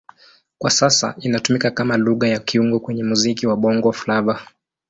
Kwa 0.57 0.69
sasa 0.71 1.15
inatumika 1.19 1.71
kama 1.71 1.97
Lugha 1.97 2.27
ya 2.27 2.39
kiungo 2.39 2.79
kwenye 2.79 3.03
muziki 3.03 3.47
wa 3.47 3.55
Bongo 3.57 3.91
Flava. 3.91 4.41